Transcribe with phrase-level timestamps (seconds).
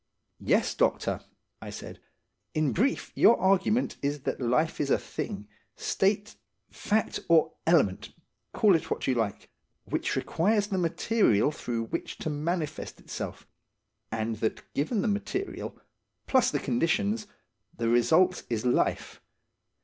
[0.39, 1.21] "Yes, doctor,"
[1.61, 1.99] I said.
[2.55, 6.37] "In brief, your argument is that life is a thing, state,
[6.71, 8.09] fact, or element,
[8.51, 9.51] call it what you like,
[9.85, 13.45] which requires the material through which to manifest itself,
[14.11, 15.79] and that given the material,
[16.25, 17.27] plus the conditions,
[17.77, 19.21] the result is life.